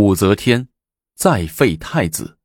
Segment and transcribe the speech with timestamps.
[0.00, 0.68] 武则天
[1.16, 2.38] 再废太子。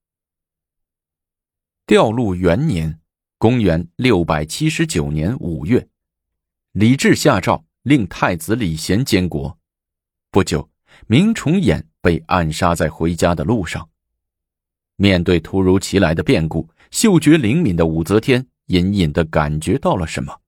[1.86, 3.00] 调路元年，
[3.38, 5.88] 公元六百七十九年五月，
[6.72, 9.56] 李治下诏令太子李贤监国。
[10.32, 10.68] 不久，
[11.06, 13.88] 明崇俨被暗杀在回家的路上。
[14.96, 20.42] 面对突如其来的变故，嗅觉灵敏的武则天隐隐的感觉到了什么，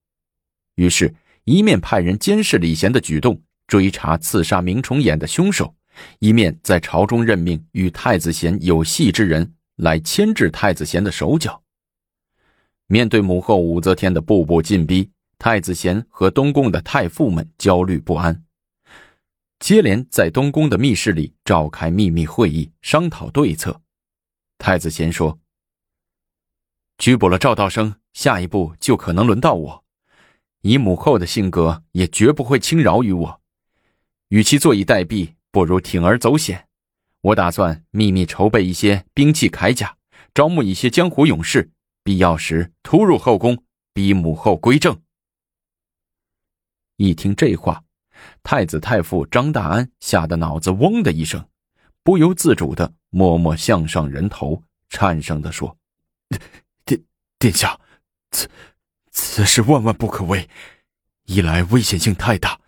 [0.74, 1.14] 于是，
[1.44, 5.76] 一面派人监视李贤的举动，追查刺杀明崇俨的凶手，
[6.18, 11.62] 一面在朝中任命与太子贤有隙之人来牵制太子贤的手脚。
[12.86, 18.44] 面对母后武则天的步步进逼，太子贤和东宫的太傅们焦虑不安，
[19.58, 23.80] 接连在东宫的密室里召开秘密会议，商讨对策。
[24.58, 25.38] 太子贤说
[26.98, 29.84] ：“拘捕了赵道生，下一步就可能轮到我。
[30.62, 33.40] 以母后的性格，也绝不会轻饶于我。
[34.28, 36.68] 与其坐以待毙，不如铤而走险。
[37.22, 39.96] 我打算秘密筹备一些兵器铠甲，
[40.34, 41.70] 招募一些江湖勇士，
[42.04, 45.00] 必要时突入后宫，逼母后归正。”
[46.98, 47.82] 一听这话，
[48.42, 51.48] 太子太傅张大安吓得脑子嗡的一声，
[52.02, 52.92] 不由自主的。
[53.08, 55.78] 默默向上人头，颤声的说
[56.84, 57.02] ：“殿
[57.38, 57.80] 殿下，
[58.30, 58.46] 此
[59.10, 60.50] 此事万万不可为。
[61.24, 62.60] 一来危险性太大，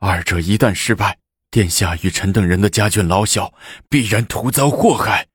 [0.00, 1.18] 二者一旦失败，
[1.56, 3.54] 殿下与臣等人的家眷老小
[3.88, 5.26] 必然徒遭祸害。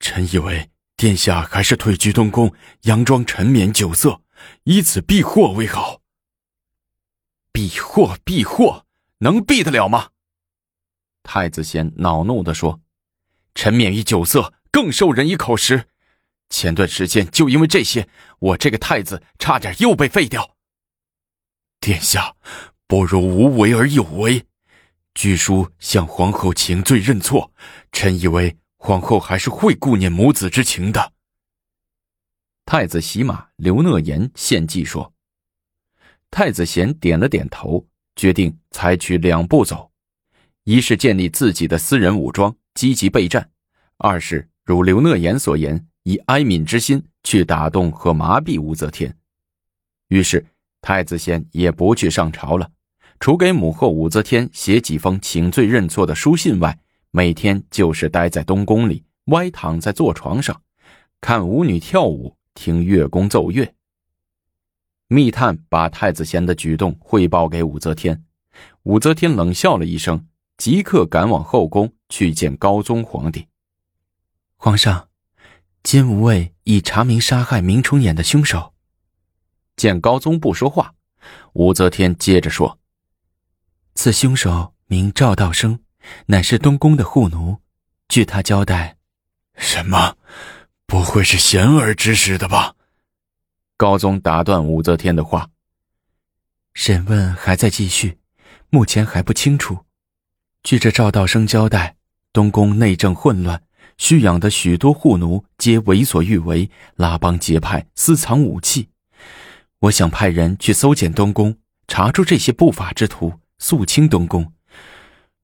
[0.00, 4.22] 臣以为殿下还是退居东宫，佯装沉湎酒色，
[4.62, 6.00] 以此避祸为好。
[7.52, 8.86] 避祸避祸，
[9.18, 10.08] 能避得了吗？”
[11.22, 12.80] 太子贤恼怒的说。
[13.54, 15.86] 沉湎于酒色，更受人以口实。
[16.48, 18.08] 前段时间就因为这些，
[18.38, 20.56] 我这个太子差点又被废掉。
[21.78, 22.36] 殿下，
[22.86, 24.46] 不如无为而有为。
[25.14, 27.52] 据书向皇后请罪认错，
[27.92, 31.12] 臣以为皇后还是会顾念母子之情的。
[32.64, 35.12] 太子洗马刘讷言献计说。
[36.30, 37.86] 太子贤点了点头，
[38.16, 39.90] 决定采取两步走：
[40.64, 42.54] 一是建立自己的私人武装。
[42.74, 43.50] 积极备战，
[43.98, 49.14] 二是如刘讷言所言，以哀悯之心去打动和麻痹武则天。
[50.08, 50.42] 于是
[50.80, 52.70] 太子贤也不去上朝了，
[53.22, 56.76] 除给母后武则天写几封请罪认错的书信外，
[57.12, 60.60] 每天就是待在东宫里，歪躺在坐床上，
[61.20, 63.72] 看舞女跳舞，听乐工奏乐。
[65.06, 68.24] 密探把太子贤的举动汇报给武则天，
[68.82, 70.26] 武则天冷笑了一声。
[70.56, 73.46] 即刻赶往后宫去见高宗皇帝。
[74.56, 75.08] 皇上，
[75.84, 78.74] 金吾卫已查明杀害明崇俨的凶手。
[79.76, 80.94] 见高宗不说话，
[81.52, 82.80] 武则天接着说
[83.94, 85.78] ：“此凶手名赵道生，
[86.26, 87.58] 乃是东宫的护奴。
[88.08, 88.96] 据他交代，
[89.56, 90.16] 什么？
[90.86, 92.74] 不会是贤儿指使的吧？”
[93.76, 95.48] 高宗打断武则天的话
[96.74, 98.18] ：“审问还在继续，
[98.70, 99.78] 目前还不清楚。”
[100.62, 101.96] 据这赵道生交代，
[102.32, 103.62] 东宫内政混乱，
[103.98, 108.88] 蓄养的许多护奴皆为所欲为，拉帮结派，私藏武器。
[109.80, 111.56] 我想派人去搜检东宫，
[111.88, 114.52] 查出这些不法之徒，肃清东宫。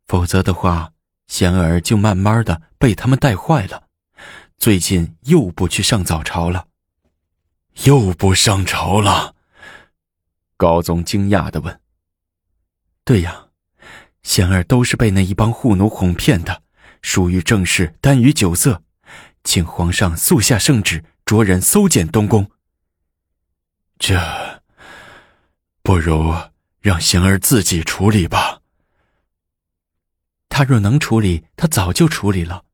[0.09, 0.93] 否则的话，
[1.29, 3.85] 贤儿就慢慢的被他们带坏了。
[4.57, 6.67] 最近又不去上早朝了，
[7.85, 9.37] 又不上朝了。
[10.57, 11.81] 高宗惊讶的问
[13.05, 13.45] ：“对呀。”
[14.25, 16.63] 贤儿都是被那一帮护奴哄骗的，
[17.01, 18.83] 疏于政事，耽于酒色，
[19.45, 22.51] 请皇上速下圣旨，着人搜检东宫。
[23.99, 24.21] 这
[25.83, 26.35] 不如
[26.81, 28.61] 让贤儿自己处理吧。
[30.49, 32.65] 他若能处理，他早就处理了。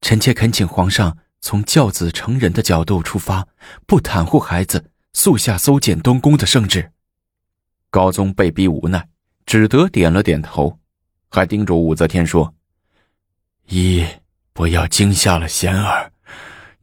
[0.00, 3.46] 臣妾恳请皇上从教子成人的角度出发，
[3.86, 6.92] 不袒护孩子，速下搜检东宫的圣旨。
[7.90, 9.08] 高宗被逼无奈。
[9.46, 10.78] 只得点了点头，
[11.28, 12.54] 还叮嘱武则天说
[13.68, 14.02] ：“一
[14.54, 16.10] 不要惊吓了贤儿，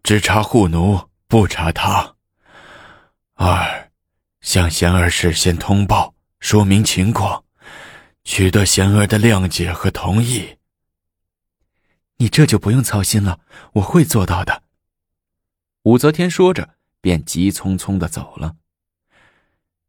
[0.04, 2.16] 只查护奴，不查他；
[3.34, 3.90] 二
[4.42, 7.46] 向贤儿事先通报，说明情况，
[8.26, 10.58] 取得贤儿的谅解和同意。
[12.18, 13.40] 你这就不用操心了，
[13.76, 14.64] 我会做到的。”
[15.84, 18.58] 武则天说着，便急匆匆的走了。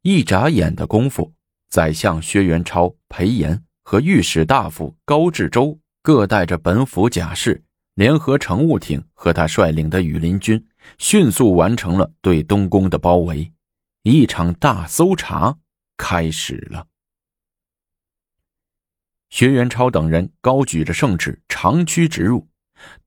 [0.02, 1.34] 一眨眼的功夫。
[1.68, 7.64] 宰相薛元超、裴炎和御史大夫高志周各带着本府甲士，
[7.94, 10.62] 联合乘务艇和他率领的羽林军，
[10.98, 13.50] 迅速完成了对东宫的包围。
[14.02, 15.56] 一场大搜查
[16.02, 16.84] 开始了。
[19.30, 22.48] 薛元超等人高举着圣旨，长驱直入。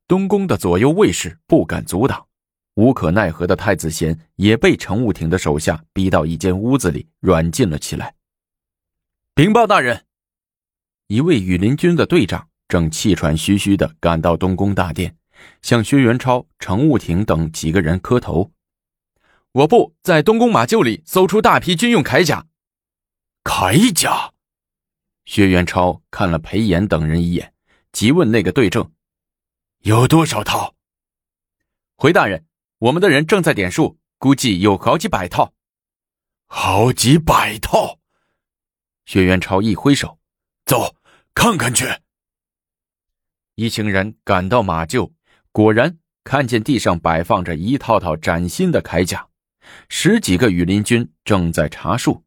[0.07, 2.25] 东宫的左右卫士不敢阻挡，
[2.75, 8.15] 无可奈何的太子贤也被程务廷的手下逼到一间屋子里软禁了起来。
[9.33, 10.05] 禀报大人，
[11.07, 15.17] 一位羽林军的队长正气喘吁吁地赶到东宫大殿，
[15.61, 18.53] 向薛元超、程务廷等几个人磕头。
[19.51, 22.47] 我部在东宫马厩里搜出大批军用铠甲。
[23.45, 24.33] 铠甲。
[25.23, 27.53] 薛元超看了裴炎等人一眼，
[27.93, 28.91] 急问那个对证。
[29.79, 30.75] 有多少套？
[31.95, 32.45] 回大人，
[32.79, 35.53] 我们的人正在点数，估计有好几百套。
[36.47, 37.99] 好几百套！
[39.05, 40.19] 薛元超一挥手，
[40.65, 40.95] 走，
[41.33, 41.85] 看看去。
[43.53, 45.11] 一行人赶到马厩，
[45.51, 49.27] 果然看见地上摆放着一套套崭新的铠甲，
[49.87, 52.25] 十几个羽林军正在查数。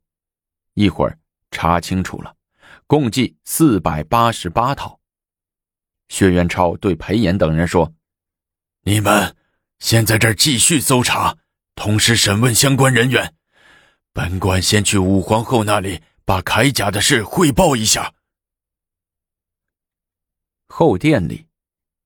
[0.79, 1.19] 一会儿
[1.51, 2.37] 查清楚了，
[2.87, 5.01] 共计四百八十八套。
[6.09, 7.93] 薛元超对裴炎等人说
[8.87, 9.35] ：“你们
[9.81, 11.37] 先在这儿继续搜查，
[11.75, 13.35] 同时审问相关人员。
[14.13, 18.15] 本官先去武皇后那里把铠甲的事汇报一下。”
[20.71, 21.49] 后殿里，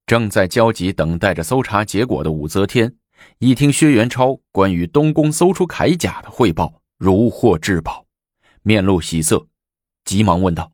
[0.06, 2.96] 正在焦急等待着搜查结果的武则天，
[3.36, 8.06] 一听薛元超关于东宫搜出铠甲的汇报，如获至宝，
[8.62, 9.48] 面露喜色，
[10.04, 10.72] 急忙问道：“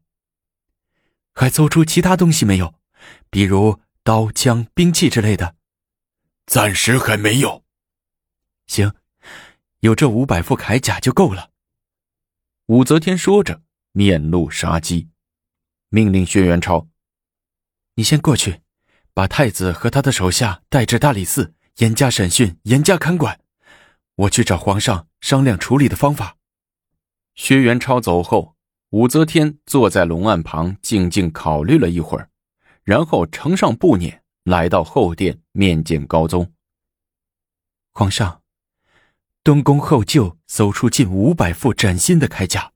[1.35, 2.75] 还搜出其他东西没有？”
[3.31, 5.57] 比如刀枪兵器之类的，
[6.47, 7.65] 暂时还没有。
[8.67, 8.93] 行，
[9.81, 11.51] 有这五百副铠甲就够了。
[12.67, 13.63] 武则天说着，
[13.93, 15.09] 面露杀机，
[15.89, 16.89] 命令薛元超
[17.95, 18.63] ：“你先过去，
[19.15, 23.41] 把太子和他的手下带至大理寺，严加审讯，严加看管。
[24.15, 26.37] 我去找皇上商量处理的方法。”
[27.39, 28.57] 薛元超走后，
[28.91, 32.29] 武则天坐在龙案旁，静静考虑了一会儿。
[32.83, 36.53] 然后呈上布辇，来到后殿面见高宗。
[37.93, 38.43] 皇上，
[39.45, 42.73] 东宫后厩搜出近五百副崭新的铠甲，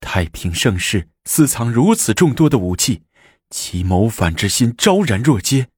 [0.00, 3.02] 太平盛世私藏如此众多的武器，
[3.50, 5.68] 其谋反之心昭然若揭，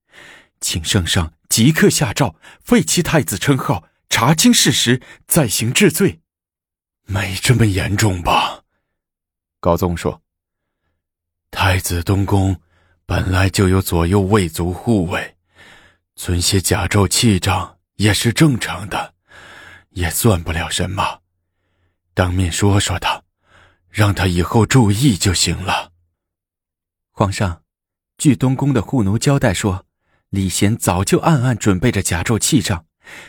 [0.61, 6.21] 请圣上即刻下诏废其太子称号，查清事实，再行治罪。
[7.11, 8.63] 没这么严重吧？
[9.61, 10.23] 高宗说
[11.51, 12.61] ：“太子东宫。”
[13.07, 15.39] 本来就有左右卫族护卫，
[16.15, 19.15] 存些甲胄器仗也是正常的，
[19.93, 21.21] 也算不了什么。
[22.13, 23.23] 当面说说他，
[23.89, 25.93] 让他以后注意就行了。
[27.13, 27.63] 皇上，
[28.19, 29.87] 据东宫的护奴交代说，
[30.29, 32.85] 李贤早就暗暗准备着甲胄器仗，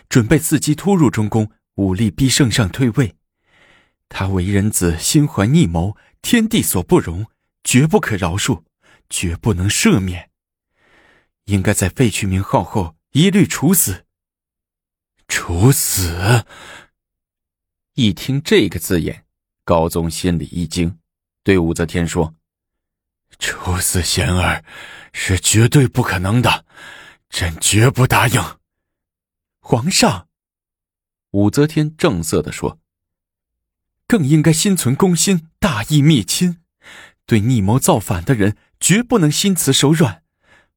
[0.09, 3.15] 准备伺机突入中宫，武力逼圣上退位。
[4.09, 7.27] 他为人子，心怀逆谋，天地所不容，
[7.63, 8.63] 绝不可饶恕。
[9.11, 10.29] 绝不能赦免，
[11.45, 14.05] 应该在废去名号后一律处死。
[15.27, 16.45] 处死！
[17.95, 19.25] 一听这个字眼，
[19.63, 20.99] 高宗心里一惊，
[21.43, 22.35] 对武则天说
[23.39, 24.63] ：“处死贤儿
[25.11, 26.65] 是绝对不可能的，
[27.31, 28.39] 朕绝不答应。”
[29.59, 30.27] 皇上，
[31.31, 32.79] 武则天正色的说
[34.09, 36.57] ：“更应该心存公心，大义灭亲，
[37.25, 40.23] 对逆谋造反的人。”绝不能心慈手软，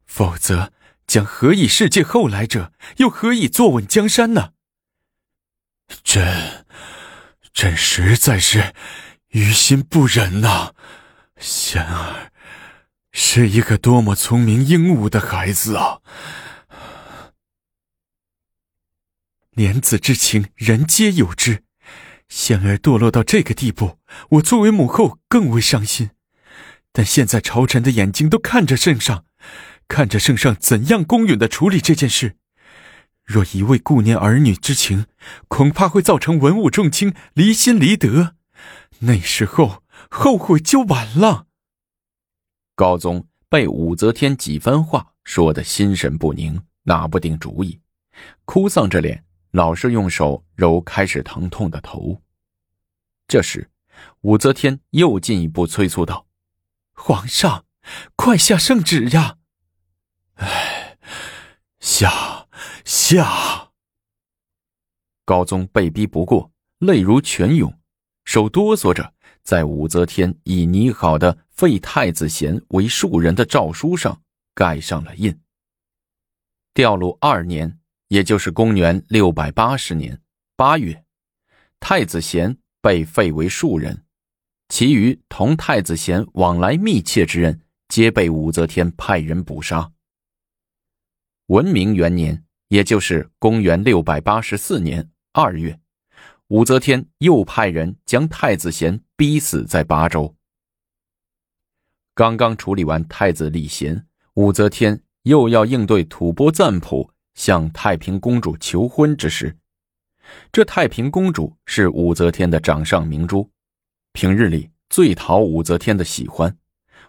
[0.05, 0.73] 否则
[1.07, 2.73] 将何以世界后来者？
[2.97, 4.55] 又何以坐稳江山呢？
[6.03, 6.67] 朕，
[7.55, 8.75] 朕实在是
[9.29, 10.73] 于心不忍呐！
[11.39, 12.33] 贤儿
[13.13, 16.01] 是一个多么聪明英武的孩子啊！
[19.53, 21.63] 莲子之情，人皆有之。
[22.33, 23.99] 仙儿堕落到这个地步，
[24.31, 26.13] 我作为母后更为伤心。
[26.91, 29.27] 但现在朝臣的眼睛都看着圣上，
[29.87, 32.37] 看着圣上怎样公允的处理这件事。
[33.23, 35.05] 若一味顾念儿女之情，
[35.47, 38.35] 恐怕会造成文武重卿离心离德，
[39.01, 41.49] 那时候后悔就晚了。
[42.75, 47.79] 高宗被武则天几番话说得心神不宁，拿不定主意，
[48.47, 49.23] 哭丧着脸，
[49.53, 52.23] 老是用手揉开始疼痛的头。
[53.29, 53.71] 这时，
[54.23, 56.27] 武则天又进一步催促道。
[56.93, 57.67] 皇上，
[58.17, 59.39] 快下圣旨呀！
[60.35, 60.99] 哎，
[61.81, 62.49] 下
[62.85, 63.73] 下。
[65.25, 67.79] 高宗被逼不过，泪如泉涌，
[68.25, 74.23] 手哆嗦着，在武则天已拟好的废太子贤为庶人的诏书上
[74.55, 75.39] 盖上了印。
[76.73, 77.79] 调录二年，
[78.13, 80.21] 也就是公元六百八十年
[80.55, 81.03] 八月，
[81.81, 84.05] 太子贤被废为庶人。
[84.69, 89.91] 其余同太子贤往来密切之人，皆被武则天派人捕杀。
[91.47, 95.81] 文明元年，也就是公元六百八十四年二月，
[96.49, 100.37] 武则天又派人将太子贤逼死在巴州。
[102.15, 109.57] 刚刚处理完太子李贤，武则天又要应对吐蕃赞普向太平公主求婚之时。
[110.51, 113.51] 这太平公主是武则天的掌上明珠，
[114.13, 116.57] 平日里最讨武则天的喜欢。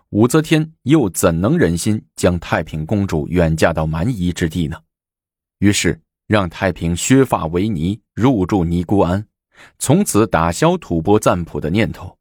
[0.10, 4.80] 武则天又怎能忍心将太平公主远嫁到蛮夷之地呢？
[5.60, 9.26] 于是让太平削发为尼，入住尼姑庵，
[9.80, 12.18] 从此打消吐蕃赞普的念头。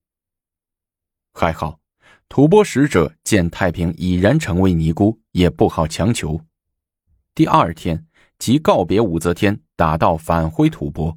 [1.35, 1.81] 还好，
[2.29, 6.41] 吐蕃使者见太平已然成为尼姑，也不好强求。
[7.35, 8.07] 第二天
[8.39, 11.17] 即告别武则天，打道返回吐蕃。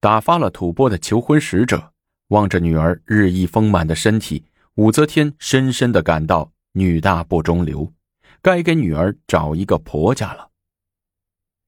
[0.00, 1.92] 打发了吐蕃的求婚使者，
[2.28, 4.44] 望着女儿日益丰满的身体。
[4.74, 7.92] 武则天深深的感到女大不中留，
[8.40, 10.50] 该给女儿找一个婆家了。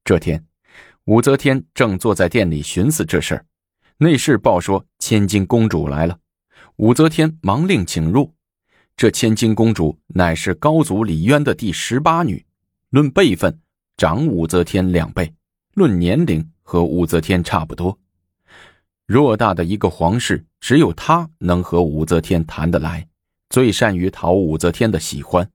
[0.03, 0.45] 这天，
[1.05, 3.47] 武则天正坐在店里寻思这事儿，
[3.99, 6.19] 内侍报说千金公主来了，
[6.77, 8.35] 武则天忙令请入。
[8.97, 12.45] 这千金公主乃是高祖李渊的第十八女，
[12.95, 13.61] 论辈分
[13.97, 15.35] 长武则天两倍，
[15.73, 17.99] 论年龄和武则天差不多。
[19.09, 23.09] 偌大的一个皇室，只有他能和武则天谈得来，
[23.51, 25.51] 最善于讨武则天的喜欢。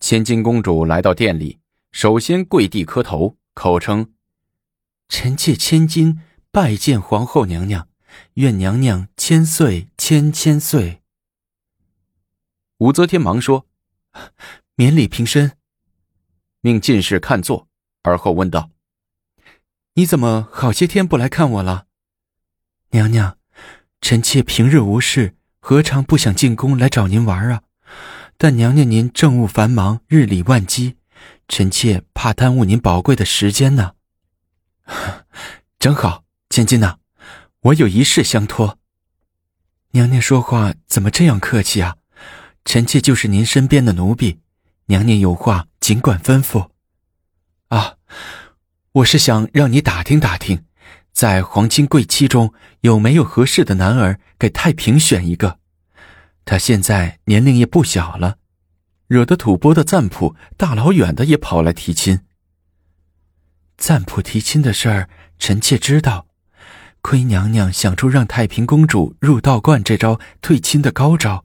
[0.00, 1.58] 千金公主来到店里，
[1.92, 4.14] 首先跪地磕头，口称
[5.10, 7.86] ：“臣妾千金拜见皇后娘娘，
[8.36, 11.02] 愿娘娘千岁千千岁。”
[12.80, 13.66] 武则天忙说
[14.76, 15.52] ：“免礼平身。”
[16.60, 17.68] 命进士看座，
[18.02, 18.70] 而后问道
[19.94, 21.86] ：“你怎么好些天不来看我了？”
[22.92, 23.38] 娘娘，
[24.00, 27.62] 臣妾平日无事，何尝不想进宫来找您玩啊？
[28.36, 30.96] 但娘娘您政务繁忙，日理万机，
[31.48, 33.92] 臣妾怕耽误您宝贵的时间呢。
[35.78, 36.98] 正好，千金呐，
[37.60, 38.78] 我有一事相托。
[39.92, 41.96] 娘娘说话怎么这样客气啊？
[42.64, 44.40] 臣妾就是您身边的奴婢，
[44.90, 46.70] 娘娘有话尽管吩咐。
[47.68, 47.94] 啊，
[48.90, 50.64] 我是想让你打听打听。
[51.12, 55.60] 在皇亲贵戚中有没有合适的男儿给太平选一个？
[56.44, 58.38] 他现在年龄也不小了，
[59.06, 62.22] 惹得吐蕃的赞普大老远的也跑来提亲。
[63.76, 66.26] 赞普提亲的事儿，臣妾知道。
[67.00, 71.44] 亏娘娘想出让太平公主入道观这招退亲的高招。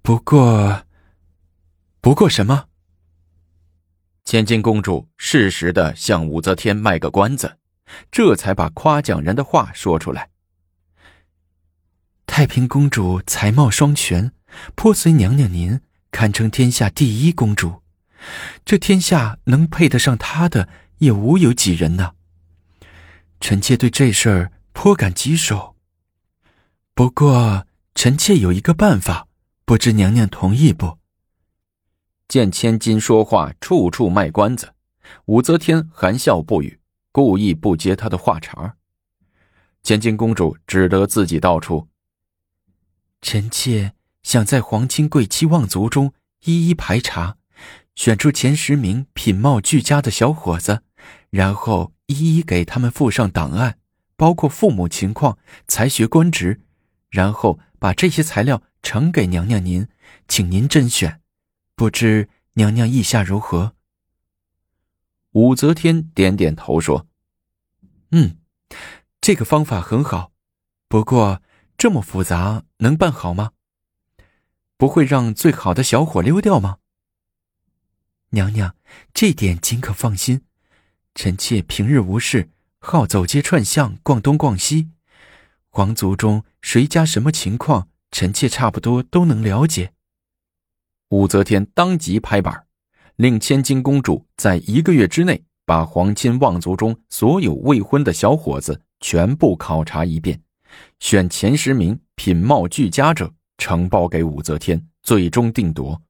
[0.00, 0.83] 不过，
[2.04, 2.66] 不过什么？
[4.26, 7.56] 千金公主适时的向武则天卖个关子。
[8.10, 10.28] 这才把夸奖人的话说出来。
[12.26, 14.32] 太平公主才貌双全，
[14.74, 15.80] 颇随娘娘您，
[16.10, 17.82] 堪称天下第一公主。
[18.66, 20.68] 这天下能配得上她的，
[20.98, 22.12] 也无有几人呢。
[23.40, 25.74] 臣妾对这事儿颇感棘手。
[26.94, 29.26] 不过，臣妾有一个办法，
[29.64, 30.98] 不知娘娘同意不？
[32.28, 34.74] 见千金说话处处卖关子，
[35.26, 36.80] 武则天含笑不语。
[37.12, 38.74] 故意不接他的话茬
[39.84, 41.86] 千金公主只得自己道出
[43.22, 43.92] ：“臣妾
[44.24, 46.12] 想在皇亲贵戚望族中
[46.44, 47.36] 一一排查，
[47.94, 50.82] 选出前十名品貌俱佳的小伙子，
[51.30, 53.78] 然后一一给他们附上档案，
[54.16, 55.38] 包括父母情况、
[55.68, 56.62] 才学、官职，
[57.10, 59.86] 然后把这些材料呈给娘娘您，
[60.26, 61.20] 请您甄选。
[61.74, 63.74] 不知娘娘意下如何？”
[65.32, 67.08] 武则天点点头说
[68.12, 68.38] ：“嗯，
[69.20, 70.30] 这个方法很好，
[70.86, 71.42] 不过
[71.76, 73.52] 这么复杂，能办好吗？
[74.76, 76.78] 不会让最好的小伙溜掉吗？”
[78.30, 78.76] 娘娘，
[79.12, 80.42] 这点尽可放心。
[81.14, 82.50] 臣妾平日无事，
[82.80, 84.90] 好走街串巷，逛东逛西。
[85.68, 89.93] 皇族中谁家什么情况，臣妾差不多都能了解。
[91.14, 92.66] 武则天当即拍板。
[93.16, 100.42] 令千金公主在一个月之内把皇亲望族中所有未婚的小伙子全部考察一遍，
[100.98, 106.02] 选前十名品貌俱佳者呈报给武则天，最终定夺。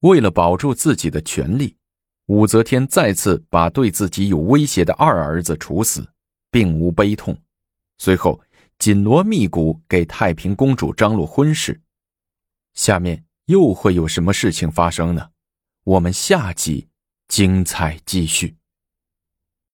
[0.00, 1.76] 为了保住自己的权利，
[2.26, 6.04] 武则天再次把对自己有威胁的二儿子处死，
[6.50, 7.38] 并无悲痛。
[7.98, 8.40] 随后
[8.80, 11.80] 紧锣密鼓给太平公主张罗婚事。
[12.74, 13.24] 下面。
[13.46, 15.30] 又会有什么事情发生呢？
[15.82, 16.88] 我们下集
[17.26, 18.56] 精彩继续。